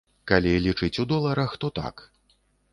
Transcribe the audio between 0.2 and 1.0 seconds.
Калі лічыць